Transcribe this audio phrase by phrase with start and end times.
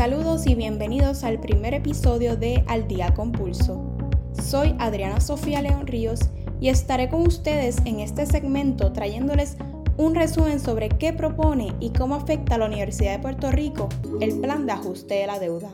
[0.00, 3.84] Saludos y bienvenidos al primer episodio de Al Día con Pulso.
[4.32, 6.20] Soy Adriana Sofía León Ríos
[6.58, 9.58] y estaré con ustedes en este segmento trayéndoles
[9.98, 13.90] un resumen sobre qué propone y cómo afecta a la Universidad de Puerto Rico
[14.22, 15.68] el plan de ajuste de la deuda.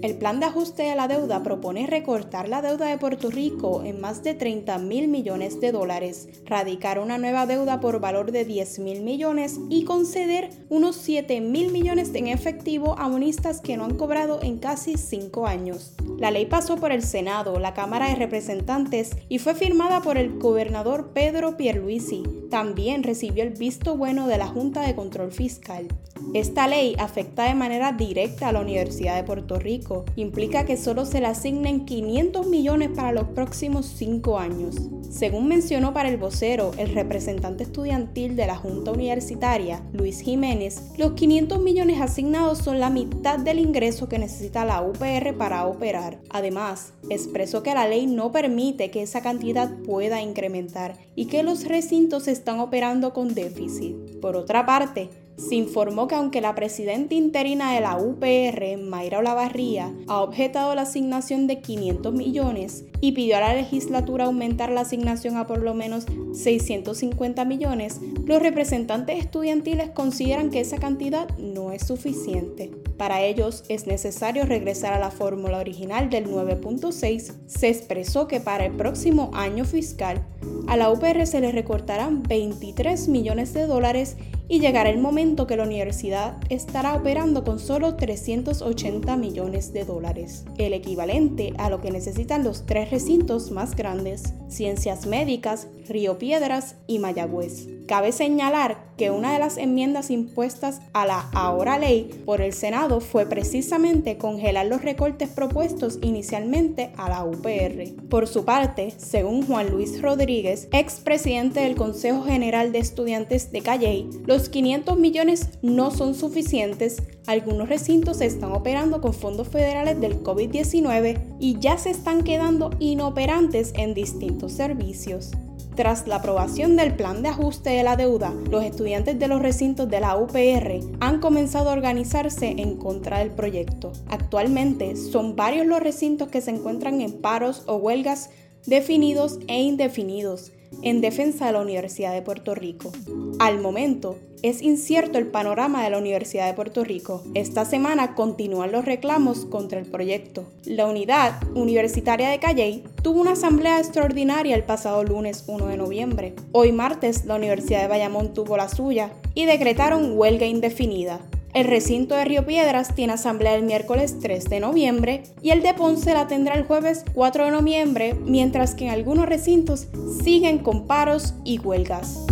[0.00, 4.00] El plan de ajuste de la deuda propone recortar la deuda de Puerto Rico en
[4.00, 8.78] más de 30 mil millones de dólares, radicar una nueva deuda por valor de 10
[8.78, 13.96] mil millones y conceder unos 7 mil millones en efectivo a bonistas que no han
[13.96, 15.94] cobrado en casi 5 años.
[16.16, 20.38] La ley pasó por el Senado, la Cámara de Representantes y fue firmada por el
[20.38, 22.22] gobernador Pedro Pierluisi.
[22.50, 25.88] También recibió el visto bueno de la Junta de Control Fiscal.
[26.34, 30.04] Esta ley afecta de manera directa a la Universidad de Puerto Rico.
[30.16, 34.76] Implica que solo se le asignen 500 millones para los próximos 5 años.
[35.10, 41.12] Según mencionó para el vocero, el representante estudiantil de la Junta Universitaria, Luis Jiménez, los
[41.12, 46.18] 500 millones asignados son la mitad del ingreso que necesita la UPR para operar.
[46.28, 51.64] Además, expresó que la ley no permite que esa cantidad pueda incrementar y que los
[51.64, 53.94] recintos están operando con déficit.
[54.20, 59.94] Por otra parte, se informó que aunque la presidenta interina de la UPR, Mayra Olavarría,
[60.08, 65.36] ha objetado la asignación de 500 millones y pidió a la legislatura aumentar la asignación
[65.36, 71.86] a por lo menos 650 millones, los representantes estudiantiles consideran que esa cantidad no es
[71.86, 72.72] suficiente.
[72.96, 77.32] Para ellos es necesario regresar a la fórmula original del 9.6.
[77.46, 80.26] Se expresó que para el próximo año fiscal
[80.66, 84.16] a la UPR se le recortarán 23 millones de dólares
[84.48, 90.44] y llegará el momento que la universidad estará operando con solo 380 millones de dólares,
[90.56, 96.76] el equivalente a lo que necesitan los tres recintos más grandes, Ciencias Médicas, Río Piedras
[96.86, 97.68] y Mayagüez.
[97.86, 103.00] Cabe señalar que una de las enmiendas impuestas a la ahora ley por el Senado
[103.00, 108.08] fue precisamente congelar los recortes propuestos inicialmente a la UPR.
[108.10, 114.08] Por su parte, según Juan Luis Rodríguez, expresidente del Consejo General de Estudiantes de Calley,
[114.26, 117.02] los 500 millones no son suficientes.
[117.26, 123.72] Algunos recintos están operando con fondos federales del COVID-19 y ya se están quedando inoperantes
[123.76, 125.32] en distintos servicios.
[125.78, 129.88] Tras la aprobación del plan de ajuste de la deuda, los estudiantes de los recintos
[129.88, 133.92] de la UPR han comenzado a organizarse en contra del proyecto.
[134.08, 138.30] Actualmente son varios los recintos que se encuentran en paros o huelgas
[138.68, 140.52] definidos e indefinidos
[140.82, 142.92] en defensa de la Universidad de Puerto Rico.
[143.38, 147.22] Al momento, es incierto el panorama de la Universidad de Puerto Rico.
[147.32, 150.44] Esta semana continúan los reclamos contra el proyecto.
[150.66, 156.34] La unidad universitaria de Calley tuvo una asamblea extraordinaria el pasado lunes 1 de noviembre.
[156.52, 161.20] Hoy martes, la Universidad de Bayamón tuvo la suya y decretaron huelga indefinida.
[161.54, 165.72] El recinto de Río Piedras tiene asamblea el miércoles 3 de noviembre y el de
[165.74, 169.86] Ponce la tendrá el jueves 4 de noviembre, mientras que en algunos recintos
[170.22, 172.26] siguen con paros y huelgas.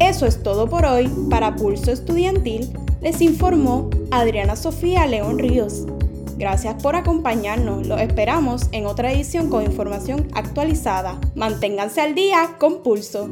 [0.00, 1.08] Eso es todo por hoy.
[1.30, 2.70] Para Pulso Estudiantil
[3.00, 5.86] les informó Adriana Sofía León Ríos.
[6.36, 7.86] Gracias por acompañarnos.
[7.86, 11.20] Los esperamos en otra edición con información actualizada.
[11.36, 13.28] Manténganse al día con Pulso.